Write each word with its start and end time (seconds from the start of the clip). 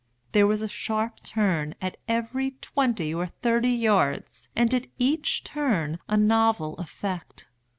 There 0.31 0.47
was 0.47 0.61
a 0.63 0.67
sharp 0.67 1.21
turn 1.21 1.75
at 1.79 1.97
every 2.07 2.57
twenty 2.59 3.13
or 3.13 3.27
thirty 3.27 3.69
yards, 3.69 4.47
and 4.55 4.73
at 4.73 4.87
each 4.97 5.43
turn 5.43 5.99
a 6.09 6.17
novel 6.17 6.73
effect. 6.77 7.47